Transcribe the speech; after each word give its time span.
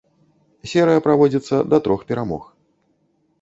Серыя 0.71 1.03
праводзіцца 1.07 1.55
да 1.75 1.81
трох 1.89 2.01
перамог. 2.13 2.43